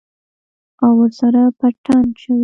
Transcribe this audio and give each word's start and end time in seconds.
او 0.83 0.91
ورسره 1.01 1.41
پټن 1.59 2.05
چوي. 2.19 2.39